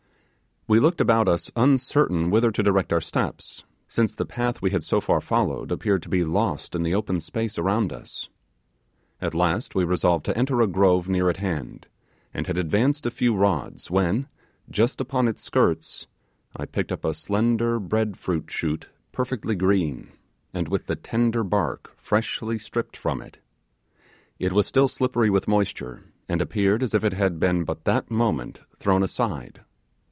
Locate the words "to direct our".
2.49-3.01